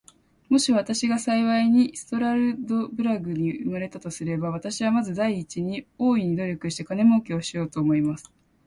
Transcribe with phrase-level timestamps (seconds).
[0.49, 8.33] もし私が幸いにストラルドブラグに生れたとすれば、私はまず第一に、大いに努力して金もうけをしようと思います。